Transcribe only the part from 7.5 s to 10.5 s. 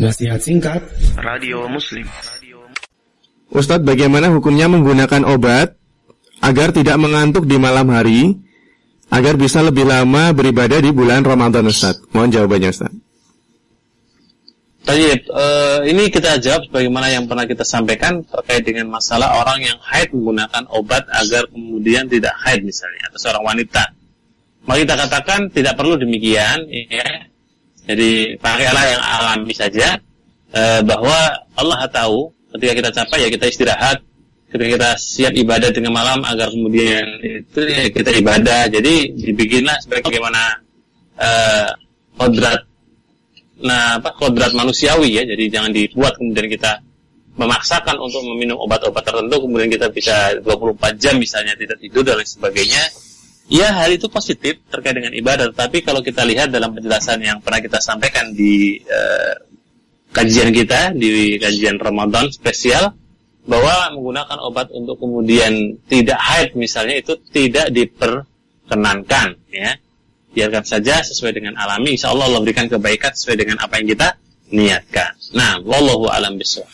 malam hari, agar bisa lebih lama